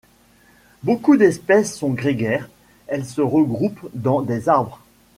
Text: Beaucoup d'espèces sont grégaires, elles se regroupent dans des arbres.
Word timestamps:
Beaucoup 0.81 1.15
d'espèces 1.15 1.77
sont 1.77 1.91
grégaires, 1.91 2.49
elles 2.87 3.05
se 3.05 3.21
regroupent 3.21 3.87
dans 3.93 4.23
des 4.23 4.49
arbres. 4.49 4.81